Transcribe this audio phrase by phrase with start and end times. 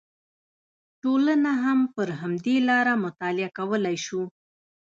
[1.01, 4.21] ټولنه هم پر همدې لاره مطالعه کولی شو